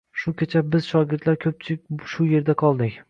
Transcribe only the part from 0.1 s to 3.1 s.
Shu kecha biz shogirdlar ko’pchilik shu yerda qoldik.